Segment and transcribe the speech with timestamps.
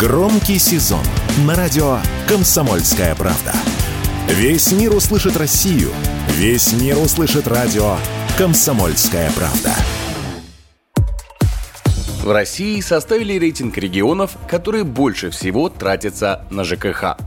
[0.00, 1.04] Громкий сезон
[1.44, 3.52] на радио «Комсомольская правда».
[4.28, 5.90] Весь мир услышит Россию.
[6.28, 7.98] Весь мир услышит радио
[8.38, 9.74] «Комсомольская правда».
[12.22, 17.18] В России составили рейтинг регионов, которые больше всего тратятся на ЖКХ.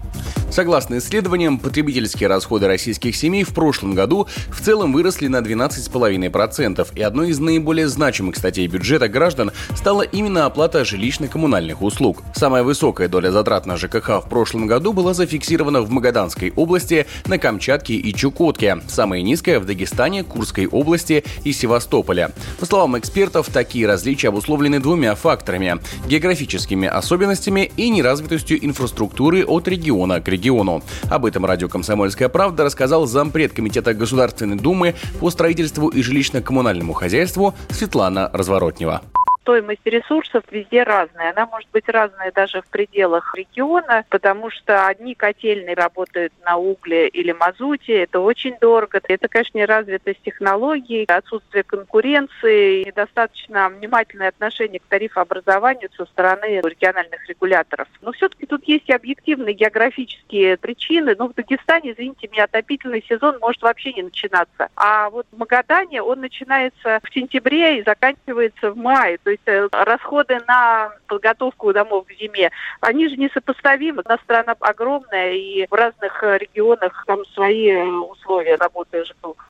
[0.54, 7.02] Согласно исследованиям, потребительские расходы российских семей в прошлом году в целом выросли на 12,5%, и
[7.02, 12.22] одной из наиболее значимых статей бюджета граждан стала именно оплата жилищно-коммунальных услуг.
[12.36, 17.40] Самая высокая доля затрат на ЖКХ в прошлом году была зафиксирована в Магаданской области, на
[17.40, 22.30] Камчатке и Чукотке, самая низкая в Дагестане, Курской области и Севастополе.
[22.60, 30.22] По словам экспертов, такие различия обусловлены двумя факторами– географическими особенностями и неразвитостью инфраструктуры от региона
[30.22, 30.84] к региону региону.
[31.10, 37.54] Об этом радио «Комсомольская правда» рассказал зампред Комитета Государственной Думы по строительству и жилищно-коммунальному хозяйству
[37.70, 39.02] Светлана Разворотнева
[39.44, 41.32] стоимость ресурсов везде разная.
[41.32, 47.10] Она может быть разная даже в пределах региона, потому что одни котельные работают на угле
[47.10, 49.02] или мазуте, это очень дорого.
[49.04, 57.88] Это, конечно, неразвитость технологий, отсутствие конкуренции, недостаточно внимательное отношение к тарифообразованию со стороны региональных регуляторов.
[58.02, 61.16] Но все-таки тут есть и объективные географические причины.
[61.18, 64.70] Но в Дагестане, извините меня, отопительный сезон может вообще не начинаться.
[64.76, 69.18] А вот в Магадане он начинается в сентябре и заканчивается в мае.
[69.24, 74.04] То есть э, расходы на подготовку домов к зиме, они же несопоставимы.
[74.06, 79.50] У нас страна огромная, и в разных э, регионах там свои э, условия работы ЖКХ.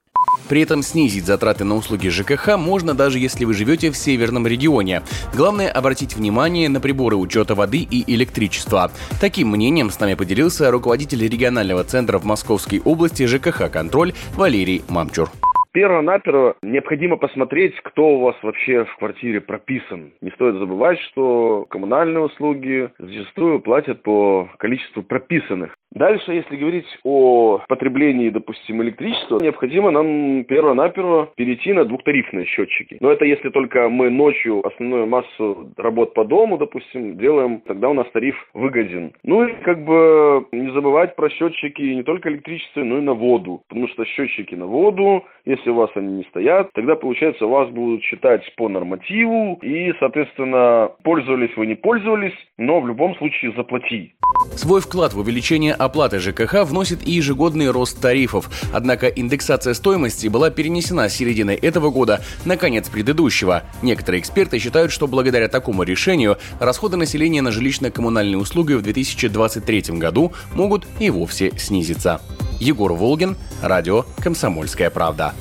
[0.50, 5.03] При этом снизить затраты на услуги ЖКХ можно даже если вы живете в северном регионе.
[5.34, 8.92] Главное обратить внимание на приборы учета воды и электричества.
[9.20, 15.30] Таким мнением с нами поделился руководитель регионального центра в Московской области ЖКХ «Контроль» Валерий Мамчур.
[15.74, 20.14] Перво-наперво необходимо посмотреть, кто у вас вообще в квартире прописан.
[20.22, 25.76] Не стоит забывать, что коммунальные услуги зачастую платят по количеству прописанных.
[25.94, 32.98] Дальше, если говорить о потреблении, допустим, электричества, необходимо нам перво-наперво перейти на двухтарифные счетчики.
[33.00, 37.94] Но это если только мы ночью основную массу работ по дому, допустим, делаем, тогда у
[37.94, 39.14] нас тариф выгоден.
[39.24, 43.62] Ну и как бы не забывать про счетчики не только электричества, но и на воду.
[43.68, 47.70] Потому что счетчики на воду, если у вас они не стоят, тогда получается у вас
[47.70, 54.16] будут считать по нормативу и, соответственно, пользовались вы не пользовались, но в любом случае заплати.
[54.56, 58.50] Свой вклад в увеличение оплаты ЖКХ вносит и ежегодный рост тарифов.
[58.72, 63.64] Однако индексация стоимости была перенесена с середины этого года на конец предыдущего.
[63.82, 70.34] Некоторые эксперты считают, что благодаря такому решению расходы населения на жилищно-коммунальные услуги в 2023 году
[70.54, 72.22] могут и вовсе снизиться.
[72.60, 75.34] Егор Волгин, радио «Комсомольская правда».